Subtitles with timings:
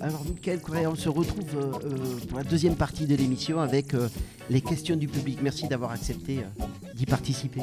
[0.00, 3.94] Alors, Michael Correa, on se retrouve euh, euh, pour la deuxième partie de l'émission avec
[3.94, 4.08] euh,
[4.50, 5.38] les questions du public.
[5.42, 7.62] Merci d'avoir accepté euh, d'y participer.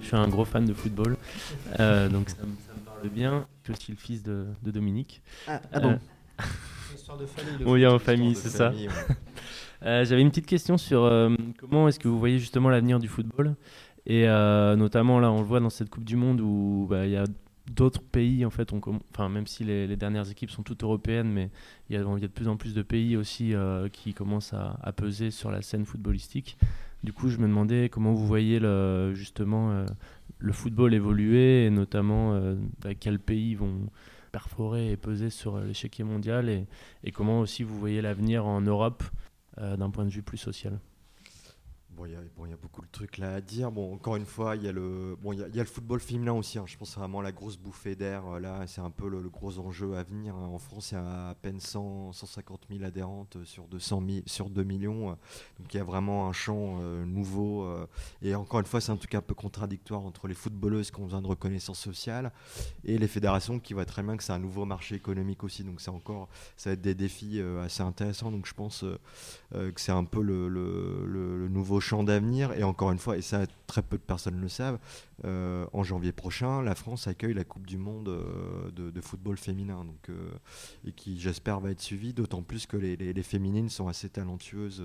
[0.00, 1.16] Je suis un gros fan de football,
[1.80, 3.46] euh, donc ça, me- ça me parle bien.
[3.62, 5.22] Je suis aussi le fils de, de Dominique.
[5.48, 6.42] Ah, ah bon Euh,
[6.94, 7.54] Histoire de famille.
[7.58, 8.72] le Oui, en famille, c'est ça.
[9.84, 13.56] J'avais une petite question sur euh, comment est-ce que vous voyez justement l'avenir du football
[14.06, 17.12] et euh, notamment là on le voit dans cette Coupe du Monde où bah, il
[17.12, 17.24] y a
[17.70, 21.30] d'autres pays en fait, on comm- enfin même si les, dernières équipes sont toutes européennes,
[21.30, 21.50] mais
[21.88, 25.30] il y, a, de plus en plus de pays aussi euh, qui commencent à, peser
[25.30, 26.58] sur la scène footballistique.
[27.04, 28.60] Du coup, je me demandais comment vous voyez
[29.14, 29.86] justement euh,
[30.38, 33.88] le football évoluer et notamment euh, bah, quels pays vont
[34.30, 39.21] perforer et peser sur l'échiquier mondial et, comment aussi vous voyez l'avenir en Europe euh,
[39.58, 40.78] d'un point de vue plus social.
[42.06, 43.70] Il y, a- beaucoup de trucs là à dire.
[43.72, 46.00] Bon, encore une fois, il y a le, bon, y a, y a le football
[46.00, 46.58] féminin aussi.
[46.58, 46.64] hein.
[46.66, 48.66] Je pense vraiment la grosse bouffée d'air euh, là.
[48.66, 50.34] C'est un peu le, gros enjeu à venir.
[50.36, 50.46] hein.
[50.52, 54.20] En France, il y a à peine 100, 150 000 adhérentes euh, sur 200 000
[54.26, 55.10] sur 2 millions.
[55.10, 55.14] euh.
[55.58, 57.66] Donc il y a vraiment un champ nouveau.
[58.22, 61.04] et encore une fois, c'est un truc un peu contradictoire entre les footballeuses qui ont
[61.04, 62.32] besoin de reconnaissance sociale
[62.84, 65.62] et les fédérations qui voient très bien que c'est un nouveau marché économique aussi.
[65.64, 68.30] Donc c'est encore, ça va être des défis assez intéressants.
[68.30, 68.84] Donc je pense
[69.52, 72.52] que c'est un peu le- le- le nouveau champ d'avenir.
[72.52, 74.78] Et encore une fois, et ça très peu de personnes le savent,
[75.24, 79.84] euh, en janvier prochain, la France accueille la Coupe du Monde euh, de, football féminin.
[79.84, 80.30] Donc, euh,
[80.86, 84.82] et qui, j'espère, va être suivie, d'autant plus que les, les- féminines sont assez talentueuses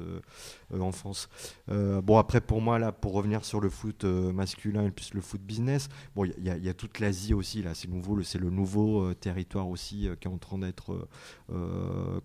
[0.80, 1.28] en France.
[1.68, 5.42] Bon, après, pour moi, là, pour revenir sur le foot masculin et plus le foot
[5.42, 8.50] business, bon, il y, il y a toute l'Asie aussi, là, c'est nouveau, c'est le
[8.52, 11.08] nouveau territoire aussi qui est en train d'être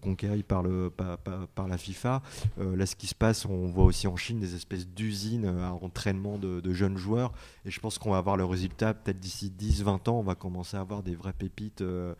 [0.01, 2.23] conquéri par, le, par, par- la FIFA.
[2.59, 5.73] Là, ce qui se passe, on voit aussi en Chine des espèces d'usines euh, à
[5.73, 7.33] entraînement de, jeunes joueurs.
[7.65, 10.19] Et je pense qu'on va avoir le résultat peut-être d'ici 10-20 ans.
[10.19, 12.15] On va commencer à avoir des vraies pépites, euh,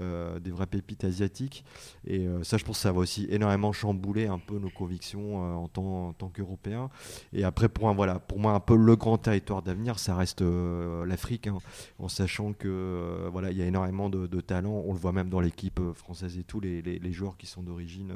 [0.00, 1.64] euh, des vraies pépites asiatiques.
[2.06, 5.68] Et ça, je pense que ça va aussi énormément chambouler un peu nos convictions en
[5.68, 6.90] tant, tant qu'Européens.
[7.32, 10.42] Et après, pour, un, voilà, pour moi, un peu le grand territoire d'avenir, ça reste
[10.42, 11.58] l'Afrique, hein,
[11.98, 14.82] en sachant que voilà, il y a énormément de, talents.
[14.86, 18.12] On le voit même dans l'équipe française et tout, les, joueurs qui sont d'origine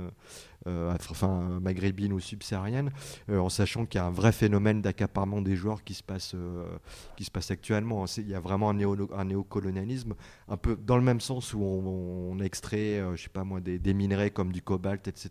[0.66, 2.90] enfin, maghrébine ou subsaharienne,
[3.28, 6.64] en sachant qu'il y a un vrai phénomène d'accaparement des joueurs qui se passe, euh,
[7.16, 8.04] qui se passe actuellement.
[8.16, 10.14] Il y a vraiment un, néo, un néocolonialisme,
[10.48, 13.78] un peu dans le même sens où on, extrait, euh, je sais pas moi, des,
[13.78, 15.30] des minerais comme du cobalt, etc.,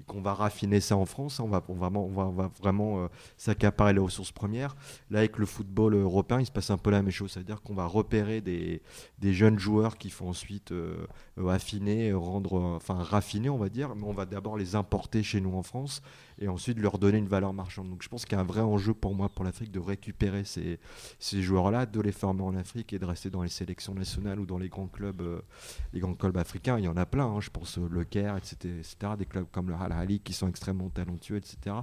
[0.00, 1.40] et qu'on va raffiner ça en France.
[1.40, 4.76] On va, va, on va, vraiment euh, s'accaparer les ressources premières.
[5.10, 7.74] Là, avec le football européen, il se passe un peu la même chose, c'est-à-dire qu'on
[7.74, 8.82] va repérer des,
[9.18, 10.72] des jeunes joueurs qu'il faut ensuite
[11.48, 15.54] affiner, rendre, enfin raffiner, on va dire, mais on va d'abord les importer chez nous
[15.54, 16.02] en France
[16.42, 17.88] et ensuite leur donner une valeur marchande.
[17.88, 20.42] Donc je pense qu'il y a un vrai enjeu pour moi, pour l'Afrique, de récupérer
[20.44, 20.78] ces,
[21.20, 24.58] joueurs-là, de les former en Afrique et de rester dans les sélections nationales ou dans
[24.58, 25.40] les grands clubs, euh,
[25.92, 26.78] les grands clubs africains.
[26.78, 29.46] Il y en a plein, hein, je pense euh, le Caire, etc., etc., des clubs
[29.52, 31.76] comme le Al Ahly qui sont extrêmement talentueux, etc.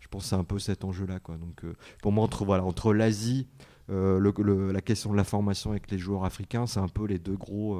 [0.00, 1.18] Je pense que c'est un peu cet enjeu-là.
[1.28, 3.48] Donc euh, pour moi, entre, voilà, entre l'Asie,
[3.88, 7.78] la question de la formation avec les joueurs africains, c'est un peu les deux gros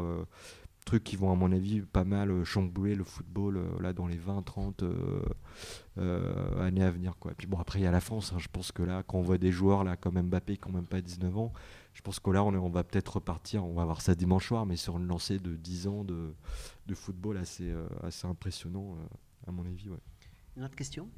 [0.84, 4.06] trucs qui vont, à mon avis, pas mal euh, chambouler le football euh, là dans
[4.06, 4.84] les 20-30
[5.98, 7.16] euh, années à venir.
[7.18, 7.32] Quoi.
[7.36, 8.32] Puis bon, après, il y a la France.
[8.32, 8.38] hein.
[8.38, 10.86] Je pense que là, quand on voit des joueurs là, comme Mbappé qui n'ont même
[10.86, 11.52] pas 19 ans,
[11.92, 14.48] je pense que là, on, est- on va peut-être repartir, on va voir ça dimanche
[14.48, 16.34] soir, mais sur une lancée de 10 ans de,
[16.86, 17.72] de football assez,
[18.02, 18.96] assez impressionnant,
[19.46, 19.88] à mon avis.
[19.88, 19.98] Ouais.
[20.56, 21.08] Une autre question?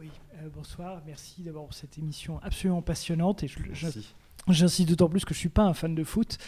[0.00, 1.02] Oui, euh, bonsoir.
[1.06, 3.42] Merci d'abord pour cette émission absolument passionnante.
[3.42, 4.14] Et je- je- Merci.
[4.48, 6.38] j'insiste d'autant plus que je ne suis pas un fan de foot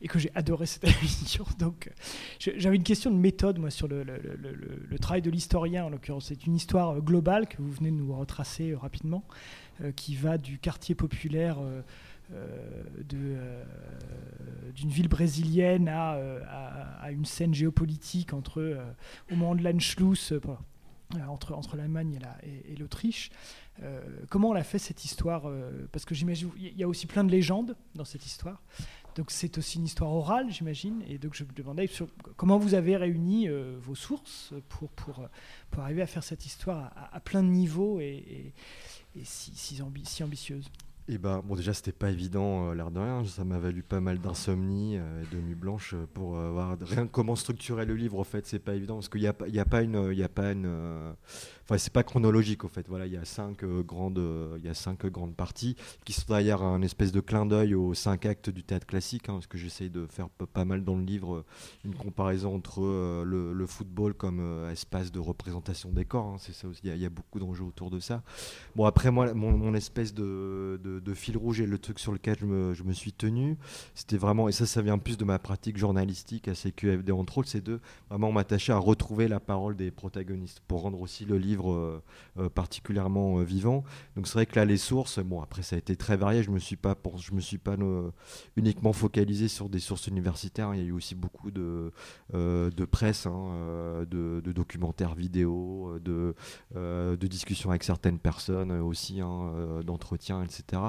[0.00, 1.44] et que j'ai adoré cette émission.
[1.58, 1.90] Donc,
[2.38, 5.84] j'avais une question de méthode, moi, sur le, le- le- le- le travail de l'historien.
[5.84, 9.24] En l'occurrence, c'est une histoire euh, globale que vous venez de nous retracer euh, rapidement,
[9.82, 11.58] euh, qui va du quartier populaire.
[11.60, 11.82] euh,
[14.74, 16.12] d'une ville brésilienne à,
[16.48, 18.78] à, à une scène géopolitique entre,
[19.30, 20.32] au moment de l'Anschluss,
[21.28, 23.30] entre, entre l'Allemagne et, la- et- et l'Autriche.
[23.82, 27.06] Euh, comment on a fait cette histoire euh, Parce que j'imagine il y a aussi
[27.06, 28.62] plein de légendes dans cette histoire.
[29.14, 31.02] Donc c'est aussi une histoire orale, j'imagine.
[31.06, 31.88] Et donc je me demandais
[32.36, 35.26] comment vous avez réuni euh, vos sources pour, pour, euh,
[35.70, 38.52] pour arriver à faire cette histoire à, plein de niveaux et,
[39.24, 39.82] si
[40.22, 40.70] ambitieuse?
[41.08, 43.24] Et ben, bon, déjà, c'était pas évident, euh, l'air de rien.
[43.24, 46.76] Ça m'a valu pas mal d'insomnie euh, et de nuits blanches euh, pour euh, voir
[47.10, 48.20] comment structurer le livre.
[48.20, 50.28] En fait, c'est pas évident parce qu'il n'y a, a pas une, il y a
[50.28, 50.52] pas
[51.76, 52.64] c'est pas chronologique.
[52.64, 54.22] En fait, voilà, il y a cinq grandes,
[54.62, 58.26] y a cinq grandes parties qui sont d'ailleurs un espèce de clin d'œil aux cinq
[58.26, 61.44] actes du théâtre classique, hein, parce que j'essaye de faire pas mal dans le livre
[61.84, 62.80] une comparaison entre
[63.24, 66.26] le, football comme espace de représentation des corps.
[66.26, 66.80] hein, c'est ça aussi.
[66.84, 68.22] Il y a- beaucoup d'enjeux autour de ça.
[68.76, 72.46] Bon, après, moi, mon, espèce de- de fil rouge et le truc sur lequel je
[72.46, 73.56] me, je me suis tenu,
[73.94, 77.48] c'était vraiment, et ça, ça vient plus de ma pratique journalistique à CQFD entre autres,
[77.48, 77.80] c'est de
[78.10, 82.02] vraiment m'attacher à retrouver la parole des protagonistes pour rendre aussi le livre euh,
[82.38, 83.84] euh, particulièrement euh, vivant.
[84.16, 86.42] Donc, c'est vrai que là, les sources, bon, après, ça a été très varié.
[86.42, 87.76] Je me suis pas, je me suis pas
[88.56, 90.74] uniquement focalisé sur des sources universitaires.
[90.74, 91.92] Il y a eu aussi beaucoup de,
[92.32, 96.34] de presse, hein, de, documentaires vidéo, de,
[96.74, 100.81] de discussions avec certaines personnes aussi, hein, euh, d'entretien, etc.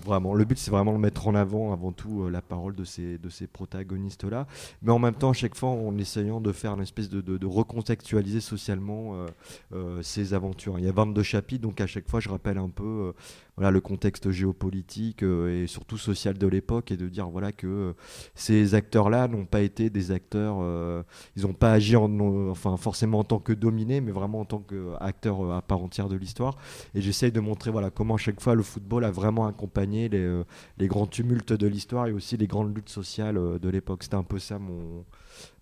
[0.00, 3.18] Le but c'est vraiment de mettre en avant avant tout euh, la parole de ces,
[3.52, 4.46] protagonistes-là,
[4.82, 8.40] mais en même temps, à chaque fois en essayant de faire une espèce de, recontextualiser
[8.40, 9.26] socialement euh,
[9.72, 10.78] euh, ces aventures.
[10.78, 13.12] Il y a 22 chapitres, donc à chaque fois je rappelle un peu
[13.58, 17.66] voilà, le contexte géopolitique euh, et surtout social de l'époque et de dire voilà que
[17.66, 17.92] euh,
[18.36, 21.02] ces acteurs-là n'ont pas été des acteurs, euh,
[21.34, 22.20] ils n'ont pas agi en,
[22.50, 26.14] enfin, forcément en tant que dominés, mais vraiment en tant qu'acteurs à part entière de
[26.14, 26.56] l'histoire.
[26.94, 30.88] Et j'essaye de montrer voilà, comment à chaque fois le football a vraiment accompagné les,
[30.88, 34.04] grands tumultes de l'histoire et aussi les grandes luttes sociales de l'époque.
[34.04, 34.60] C'était un peu ça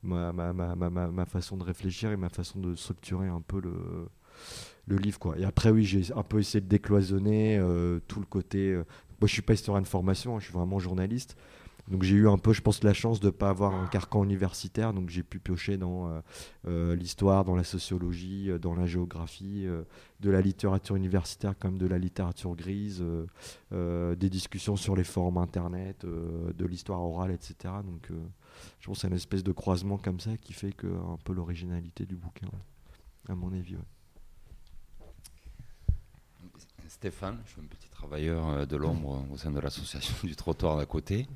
[0.03, 3.73] ma façon de réfléchir et ma façon de structurer un peu le,
[4.87, 5.19] le livre.
[5.19, 5.39] Quoi.
[5.39, 8.73] Et après, oui, j'ai un peu essayé de décloisonner euh, tout le côté.
[8.73, 8.85] euh,
[9.21, 11.37] moi, je suis pas historien de formation, hein, je suis vraiment journaliste.
[11.89, 14.25] Donc j'ai eu un peu, je pense, la chance de ne pas avoir un carcan
[14.25, 14.93] universitaire.
[14.93, 16.21] Donc j'ai pu piocher dans
[16.67, 19.69] euh, l'histoire, dans la sociologie, dans la géographie,
[20.19, 23.05] de la littérature universitaire comme de la littérature grise,
[23.71, 27.75] des discussions sur les forums internet, de l'histoire orale, etc.
[27.85, 28.11] Donc
[28.81, 32.05] je pense c'est une espèce de croisement comme ça qui fait que un peu l'originalité
[32.05, 32.49] du bouquin,
[33.29, 33.77] à mon avis.
[33.77, 33.96] ouais.
[36.97, 40.79] Stéphane, je suis un petit travailleur euh, de l'ombre au sein de l'association du trottoir
[40.79, 41.29] d'à côté.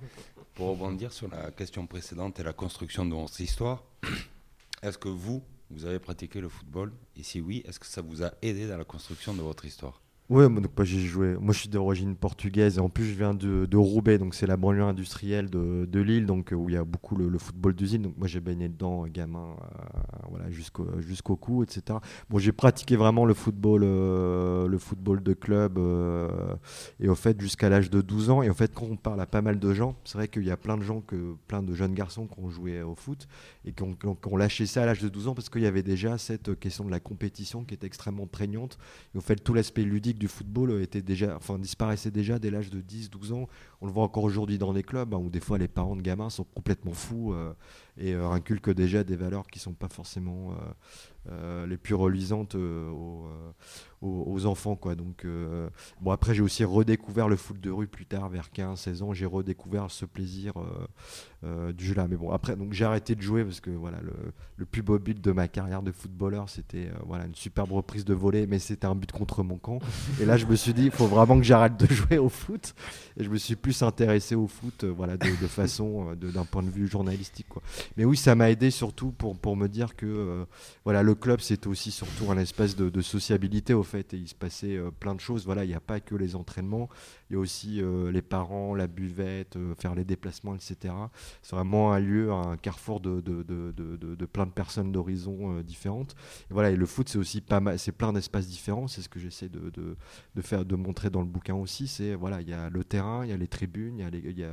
[0.54, 3.84] Pour rebondir sur la question précédente et la construction de votre histoire,
[4.82, 6.94] est-ce que vous, vous avez pratiqué le football?
[7.14, 10.00] Et si oui, est-ce que ça vous a aidé dans la construction de votre histoire?
[10.30, 11.36] Moi, donc, moi, j'ai joué.
[11.40, 14.46] Moi, je suis d'origine portugaise et en plus, je viens de, de Roubaix, donc c'est
[14.46, 17.74] la banlieue industrielle de, de Lille, donc euh, où il y a beaucoup le, football
[17.74, 18.02] d'usine.
[18.02, 21.98] Donc moi, j'ai baigné dedans, euh, gamin, euh, voilà, jusqu'au jusqu'au cou, etc.
[22.28, 25.80] Bon, j'ai pratiqué vraiment le football, le football de club,
[27.00, 28.42] et au fait jusqu'à l'âge de 12 ans.
[28.42, 30.52] Et en fait, quand on parle à pas mal de gens, c'est vrai qu'il y
[30.52, 33.26] a plein de gens que, plein de jeunes garçons qui ont joué au foot
[33.64, 36.18] et qui ont lâché ça à l'âge de 12 ans parce qu'il y avait déjà
[36.18, 38.78] cette question de la compétition qui était extrêmement prégnante.
[39.12, 42.50] Et au fait, tout l'aspect ludique du football euh, était déjà, enfin, disparaissait déjà dès
[42.50, 43.48] l'âge de 10-12 ans.
[43.80, 46.02] On le voit encore aujourd'hui dans des clubs hein, où des fois les parents de
[46.02, 47.52] gamins sont complètement fous euh,
[47.96, 50.54] et euh, inculquent déjà des valeurs qui sont pas forcément
[51.28, 53.50] les plus reluisantes euh, aux, euh,
[54.02, 54.74] aux- enfants.
[54.76, 54.94] Quoi.
[54.94, 55.68] Donc, euh,
[56.00, 59.12] bon, après, j'ai aussi redécouvert le foot de rue plus tard, vers 15-16 ans.
[59.12, 60.64] J'ai redécouvert ce plaisir euh,
[61.44, 62.06] euh, du jeu-là.
[62.08, 64.12] Mais bon, après, donc j'ai arrêté de jouer parce que voilà, le,
[64.56, 68.04] le plus beau but de ma carrière de footballeur, c'était euh, voilà, une superbe reprise
[68.04, 69.78] de volée, mais c'était un but contre mon camp.
[70.20, 72.74] Et là, je me suis dit, il faut vraiment que j'arrête de jouer au foot.
[73.18, 76.44] Et je me suis plus intéressé au foot euh, voilà, de, de façon, euh, d'un
[76.46, 77.46] point de vue journalistique.
[77.50, 77.62] Quoi.
[77.98, 80.44] Mais oui, ça m'a aidé surtout pour, pour me dire que euh,
[80.84, 84.14] voilà, le club, c'était aussi surtout un espace de, sociabilité au fait.
[84.14, 85.44] Et il se passait euh, plein de choses.
[85.44, 86.88] Voilà, il n'y a pas que les entraînements,
[87.28, 90.94] il y a aussi euh, les parents, la buvette, euh, faire les déplacements, etc.
[91.42, 96.14] C'est vraiment un lieu, un carrefour de, de, de, plein de personnes d'horizons différentes.
[96.50, 98.86] Et voilà, et le foot, c'est aussi pas mal, c'est plein d'espaces différents.
[98.86, 99.96] C'est ce que j'essaie de,
[100.42, 101.88] faire, de montrer dans le bouquin aussi.
[101.88, 104.10] C'est voilà, il y a le terrain, il y a les tribunes, il y a
[104.10, 104.46] les, y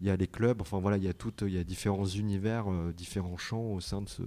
[0.00, 0.60] y a les clubs.
[0.60, 4.02] Enfin voilà, il y a tout, il y a différents univers, différents champs au sein
[4.02, 4.22] de ce,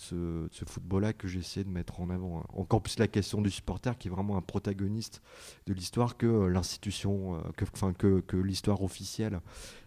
[0.00, 2.40] ce, de ce football-là que j'essaie de mettre en avant.
[2.40, 2.44] hein.
[2.54, 5.22] Encore plus la question du supporter qui est vraiment un protagoniste
[5.66, 9.40] de l'histoire que euh, l'institution, euh, que, enfin, que, que l'histoire officielle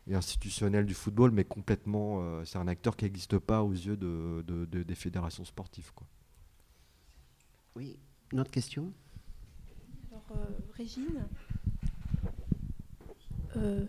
[0.08, 3.98] et institutionnelle du football, mais complètement, euh, c'est un acteur qui n'existe pas aux yeux
[3.98, 5.92] de, de- de- des fédérations sportives.
[5.94, 6.08] Quoi.
[7.76, 7.98] Oui,
[8.34, 8.92] une autre question?
[10.12, 11.26] Alors, euh, Régine,
[13.56, 13.86] euh,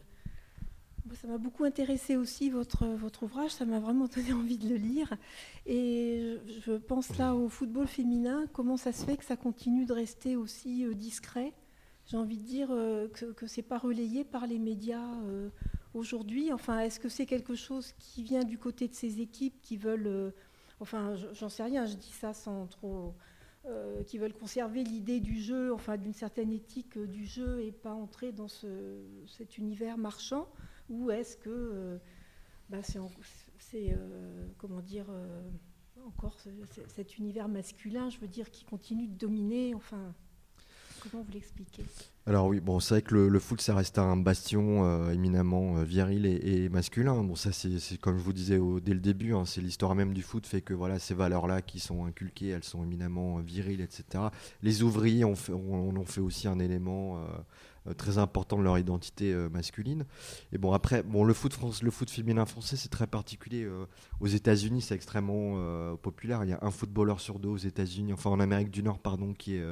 [1.20, 4.76] ça m'a beaucoup intéressé aussi votre, votre ouvrage, ça m'a vraiment donné envie de le
[4.76, 5.12] lire.
[5.66, 9.92] Et je, pense là au football féminin, comment ça se fait que ça continue de
[9.92, 11.52] rester aussi euh, discret?
[12.06, 15.48] J'ai envie de dire euh, que, ce n'est pas relayé par les médias euh,
[15.94, 16.52] aujourd'hui.
[16.52, 20.32] Enfin, est-ce que c'est quelque chose qui vient du côté de ces équipes qui veulent...
[20.80, 23.14] enfin, je- j'en sais rien, je dis ça sans trop
[24.08, 28.32] qui veulent conserver l'idée du jeu, enfin d'une certaine éthique du jeu et pas entrer
[28.32, 28.66] dans ce,
[29.28, 30.48] cet univers marchand
[30.92, 31.98] Ou est-ce que euh,
[32.68, 33.00] bah, c'est,
[33.58, 33.96] c'est
[34.58, 35.06] comment dire,
[36.06, 36.38] encore
[36.86, 40.14] cet univers masculin, je veux dire, qui continue de dominer Enfin,
[41.10, 41.84] comment vous l'expliquez?
[42.24, 45.84] Alors oui, bon, c'est vrai que le, foot, ça reste un bastion euh, éminemment euh,
[45.84, 47.22] viril et, masculin.
[47.24, 50.22] Bon, ça, c'est comme je vous disais dès le début, hein, c'est l'histoire même du
[50.22, 54.24] foot fait que voilà, ces valeurs-là qui sont inculquées, elles sont éminemment euh, viriles, etc.
[54.62, 57.20] Les ouvriers ont fait, aussi un élément euh,
[57.96, 60.04] très important de leur identité euh, masculine.
[60.52, 61.52] Et bon, après, bon, le, foot
[62.10, 63.64] féminin français, c'est très particulier.
[63.64, 63.86] Euh,
[64.20, 65.32] aux États-Unis, c'est extrêmement
[65.96, 66.44] populaire.
[66.44, 69.34] Il y a un footballeur sur deux aux États-Unis, enfin en Amérique du Nord, pardon,
[69.34, 69.64] qui est,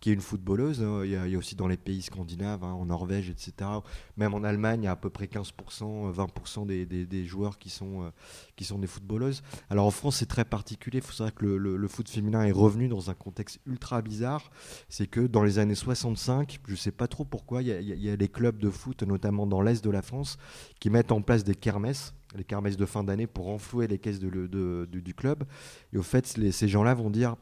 [0.00, 0.82] qui est une footballeuse.
[0.82, 1.02] Hein.
[1.04, 3.70] Il, y a, aussi dans les pays scandinaves, hein, en Norvège, etc.
[4.16, 7.58] Même en Allemagne, il y a à peu près 15%, 20% des, des, des, joueurs
[7.58, 8.12] qui sont,
[8.62, 9.42] qui sont des footballeuses.
[9.70, 10.98] Alors en France, c'est très particulier.
[10.98, 14.50] Il faut savoir que le, foot féminin est revenu dans un contexte ultra bizarre.
[14.88, 18.16] C'est que dans les années 65, je ne sais pas trop pourquoi, il y, a
[18.16, 20.38] des clubs de foot, notamment dans l'Est de la France,
[20.78, 24.20] qui mettent en place des kermesses, les kermesses de fin d'année pour renflouer les caisses
[24.20, 25.44] du club.
[25.92, 27.36] Et au fait, ces gens-là vont dire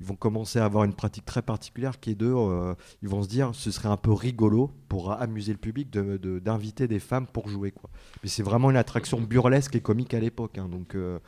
[0.00, 3.22] ils vont commencer à avoir une pratique très particulière qui est de, euh, ils vont
[3.22, 7.26] se dire, ce serait un peu rigolo pour amuser le public d'inviter de, des femmes
[7.26, 7.90] pour jouer quoi.
[8.22, 10.58] Mais c'est vraiment une attraction burlesque et comique à l'époque.
[10.58, 11.18] Hein, donc euh,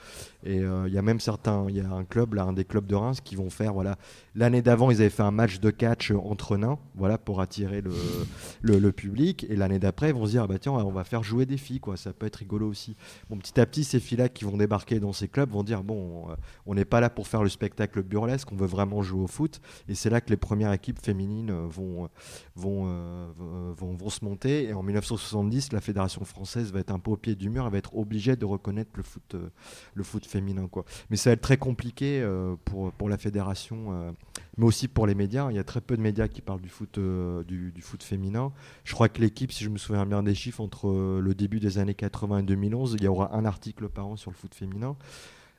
[0.44, 2.64] et euh, il y a même certains, il y a un club là, un des
[2.64, 3.96] clubs de Reims qui vont faire voilà.
[4.34, 7.82] L'année d'avant, ils avaient fait un match de catch entre nains, voilà pour attirer
[8.62, 9.46] le, public.
[9.48, 11.56] Et l'année d'après, ils vont se dire, ah bah tiens, on va faire jouer des
[11.56, 11.96] filles quoi.
[11.96, 12.96] Ça peut être rigolo aussi.
[13.28, 15.82] Bon, petit à petit, ces filles là qui vont débarquer dans ces clubs vont dire,
[15.82, 16.28] bon,
[16.66, 19.60] on n'est pas là pour faire le spectacle burlesque, veut vraiment jouer au foot.
[19.88, 22.08] Et c'est là que les premières équipes féminines vont,
[22.56, 23.26] vont, euh,
[23.76, 24.64] vont, vont, se monter.
[24.64, 27.72] Et en 1970, la fédération française va être un peu au pied du mur, elle
[27.72, 29.48] va être obligée de reconnaître le foot, euh,
[29.94, 30.68] le foot féminin.
[30.68, 30.84] Quoi.
[31.10, 34.14] Mais ça va être très compliqué euh, pour, pour la fédération,
[34.56, 35.50] mais aussi pour les médias.
[35.50, 38.52] Il y a très peu de médias qui parlent du foot, du, foot féminin.
[38.84, 41.78] Je crois que l'équipe, si je me souviens bien des chiffres, entre le début des
[41.78, 44.96] années 80 et 2011, il y aura un article par an sur le foot féminin.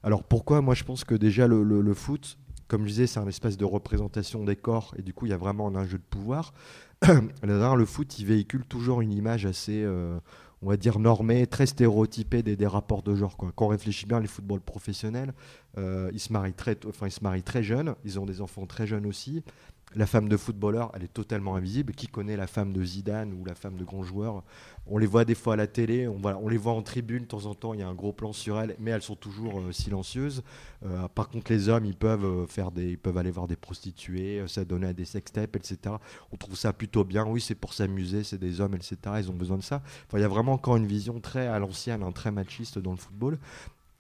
[0.04, 0.62] Alors pourquoi?
[0.62, 2.38] Moi je pense que déjà le foot,
[2.72, 5.34] comme je disais, c'est un espace de représentation des corps et du coup, il y
[5.34, 6.54] a vraiment un jeu de pouvoir.
[7.44, 10.18] le foot, il véhicule toujours une image assez, euh,
[10.62, 13.36] on va dire, normée, très stéréotypée des, rapports de genre.
[13.36, 15.34] Quand on réfléchit bien, les footballs professionnels,
[15.78, 18.66] euh, ils, se marient très, enfin, ils se marient très jeunes, ils ont des enfants
[18.66, 19.44] très jeunes aussi.
[19.94, 21.94] La femme de footballeur, elle est totalement invisible.
[21.94, 24.44] Qui connaît la femme de Zidane ou la femme de grand joueur
[24.88, 27.46] On les voit des fois à la télé, on, les voit en tribune de temps
[27.46, 29.74] en temps, il y a un gros plan sur elles, mais elles sont toujours euh,
[29.74, 30.44] silencieuses.
[30.86, 33.58] Euh, par contre, les hommes, ils peuvent, euh, faire des, ils peuvent aller voir des
[33.58, 35.96] prostituées, s'adonner à des sextapes, etc.
[36.32, 37.26] On trouve ça plutôt bien.
[37.26, 38.98] Oui, c'est pour s'amuser, c'est des hommes, etc.
[39.18, 39.82] Ils ont besoin de ça.
[40.08, 42.92] Enfin, il y a vraiment encore une vision très à l'ancienne, hein, très machiste dans
[42.92, 43.40] le football.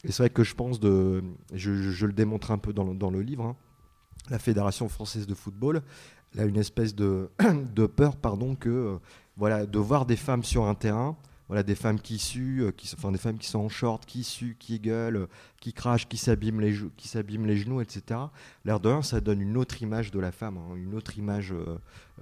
[0.05, 1.21] Et c'est vrai que je pense de.
[1.53, 3.43] Je, le démontre un peu dans le, dans le livre.
[3.45, 3.55] Hein
[4.29, 5.81] la Fédération française de football
[6.37, 7.29] a une espèce de,
[7.95, 8.97] peur pardon, euh,
[9.37, 12.89] voilà, de voir des femmes sur un terrain, voilà, des femmes qui suent, euh, qui,
[12.97, 15.27] enfin, des femmes qui sont en short, qui suent, qui gueulent,
[15.59, 16.71] qui crachent, qui s'abîment les,
[17.57, 18.21] genoux, etc.
[18.63, 21.53] L'air de rien, ça donne une autre image de la femme, hein, une autre image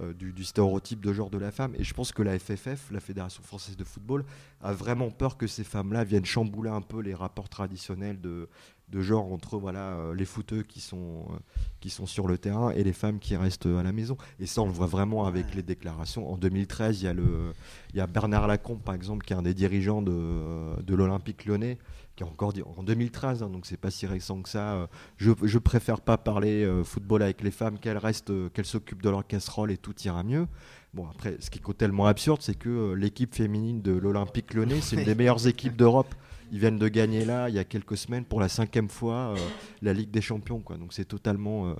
[0.00, 1.76] euh, du, stéréotype de genre de la femme.
[1.78, 4.24] Et je pense que la FFF, la Fédération française de football,
[4.62, 8.48] a vraiment peur que ces femmes-là viennent chambouler un peu les rapports traditionnels de,
[8.90, 11.38] de genre entre voilà euh, les footeux qui sont euh,
[11.80, 14.16] qui sont sur le terrain et les femmes qui restent à la maison.
[14.38, 16.30] Et ça on le voit vraiment avec les déclarations.
[16.30, 17.52] En 2013 il y a le
[17.92, 21.44] il y a Bernard Lacombe par exemple qui est un des dirigeants de, de l'Olympique
[21.44, 21.78] Lyonnais
[22.16, 24.86] qui a encore dit en 2013 hein, donc c'est pas si récent que ça euh,
[25.16, 29.26] je, je préfère pas parler football avec les femmes qu'elles restent qu'elles s'occupent de leur
[29.26, 30.46] casserole et tout ira mieux
[30.92, 34.96] Bon, après, ce qui est tellement absurde, c'est que l'équipe féminine de l'Olympique Lyonnais, c'est
[34.96, 36.14] une des meilleures équipes d'Europe.
[36.52, 39.36] Ils viennent de gagner là, il y a quelques semaines, pour la cinquième fois, euh,
[39.82, 40.58] la Ligue des Champions.
[40.60, 40.78] Quoi.
[40.78, 41.74] Donc c'est totalement, euh,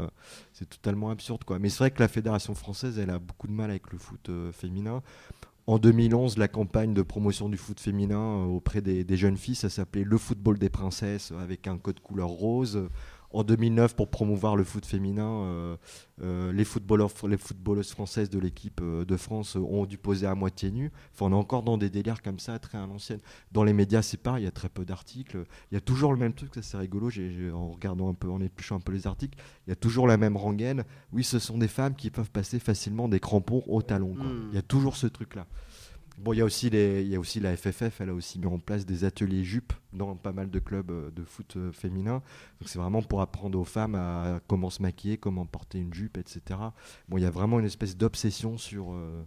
[0.52, 1.42] c'est totalement absurde.
[1.42, 1.58] Quoi.
[1.58, 4.28] Mais c'est vrai que la Fédération française, elle a beaucoup de mal avec le foot
[4.28, 5.02] euh, féminin.
[5.66, 9.68] En 2011, la campagne de promotion du foot féminin auprès des, des jeunes filles, ça
[9.68, 12.88] s'appelait Le football des princesses, avec un code couleur rose
[13.32, 15.44] en 2009 pour promouvoir le foot féminin.
[15.44, 15.76] Euh,
[16.22, 20.34] euh, les, footballeurs, les footballeuses françaises de l'équipe euh, de France ont dû poser à
[20.34, 20.90] moitié nu.
[21.14, 23.20] Enfin, on est encore dans des délires comme ça, très à l'ancienne.
[23.52, 25.44] Dans les médias, c'est pareil, il y a très peu d'articles.
[25.70, 27.08] Il y a toujours le même truc, ça c'est rigolo.
[27.54, 30.16] en regardant un peu, en épluchant un peu les articles, il y a toujours la
[30.16, 30.84] même rengaine.
[31.12, 34.14] Oui, ce sont des femmes qui peuvent passer facilement des crampons au talon.
[34.14, 34.48] Hmm.
[34.50, 35.46] Il y a toujours ce truc-là.
[36.20, 38.38] Bon, il y a aussi les, il y a aussi la FFF, elle a aussi
[38.38, 41.72] mis en place des ateliers jupes dans pas mal de clubs euh, de foot euh,
[41.72, 42.22] féminin.
[42.60, 46.18] Donc c'est vraiment pour apprendre aux femmes à comment se maquiller, comment porter une jupe,
[46.18, 46.60] etc.
[47.08, 49.24] Bon, il y a vraiment une espèce d'obsession sur euh,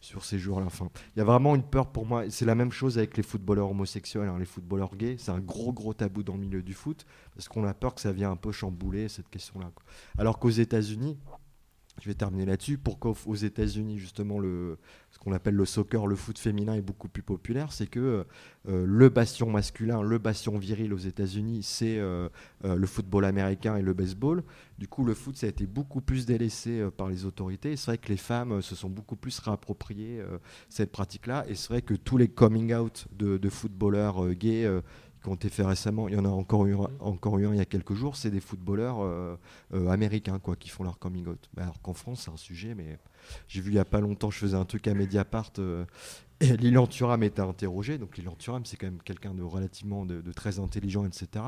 [0.00, 0.66] sur ces jours-là.
[0.66, 2.30] Enfin, il y a vraiment une peur pour moi.
[2.30, 5.16] C'est la même chose avec les footballeurs homosexuels, hein, les footballeurs gays.
[5.18, 8.00] C'est un gros gros tabou dans le milieu du foot parce qu'on a peur que
[8.00, 9.72] ça vienne un peu chambouler cette question-là.
[10.16, 11.18] Alors qu'aux États-Unis,
[12.00, 12.78] je vais terminer là-dessus.
[12.78, 14.78] Pourquoi aux États-Unis, justement, le,
[15.10, 18.26] ce qu'on appelle le soccer, le foot féminin est beaucoup plus populaire C'est que
[18.68, 22.28] euh, le bastion masculin, le bastion viril aux États-Unis, c'est euh,
[22.64, 24.42] euh, le football américain et le baseball.
[24.78, 27.76] Du coup, le foot, ça a été beaucoup plus délaissé par les autorités.
[27.76, 30.22] C'est vrai que les femmes se sont beaucoup plus réappropriées
[30.68, 31.46] cette pratique-là.
[31.48, 34.70] Et c'est vrai que tous les coming out de, footballeurs gays
[35.26, 37.52] qui ont été faits récemment, il y en a encore eu, un- encore eu un
[37.52, 39.36] il y a quelques jours, c'est des footballeurs euh,
[39.74, 41.48] euh, américains quoi, qui font leur coming out.
[41.54, 42.98] Bah, alors qu'en France, c'est un sujet, mais
[43.48, 45.84] j'ai vu il y a pas longtemps, je faisais un truc à Mediapart, euh,
[46.40, 47.98] et Lilian Thuram était interrogé.
[47.98, 51.44] Donc Lilian Thuram, c'est quand même quelqu'un de relativement de, de très intelligent, etc.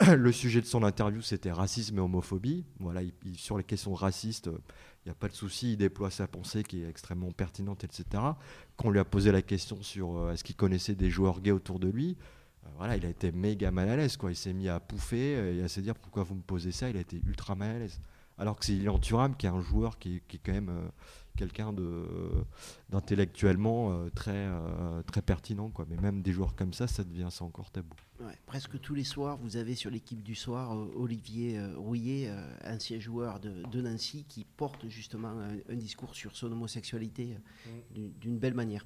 [0.16, 2.64] Le sujet de son interview, c'était racisme et homophobie.
[2.80, 6.10] Voilà, il- il- sur les questions racistes, il n'y a pas de souci, il déploie
[6.10, 8.04] sa pensée qui est extrêmement pertinente, etc.
[8.76, 11.52] Quand on lui a posé la question sur euh, est-ce qu'il connaissait des joueurs gays
[11.52, 12.16] autour de lui,
[12.76, 14.16] voilà, il a été méga mal à l'aise.
[14.16, 14.30] Quoi.
[14.32, 16.88] Il s'est mis à pouffer euh, et à se dire pourquoi vous me posez ça.
[16.90, 18.00] Il a été ultra mal à l'aise.
[18.36, 20.68] Alors que c'est Lilian Thuram qui est un joueur qui, est- qui est quand même
[20.68, 20.88] euh,
[21.36, 22.04] quelqu'un de,
[22.90, 25.70] d'intellectuellement euh, très, euh, très pertinent.
[25.70, 25.86] Quoi.
[25.88, 27.94] Mais même des joueurs comme ça, ça devient ça encore tabou.
[28.20, 32.26] Ouais, presque tous les soirs, vous avez sur l'équipe du soir euh, Olivier euh, Rouillet,
[32.28, 37.36] euh, ancien joueur de, de Nancy, qui porte justement un, un discours sur son homosexualité
[37.68, 38.84] euh, d'une- d'une belle manière.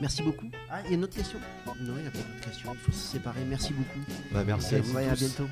[0.00, 0.50] Merci beaucoup.
[0.70, 1.38] Ah, il y a une autre question
[1.80, 2.74] Non, il n'y a pas d'autre question.
[2.74, 3.40] Il faut se séparer.
[3.48, 4.00] Merci beaucoup.
[4.32, 4.98] Bah, merci à vous.
[4.98, 5.48] À bientôt.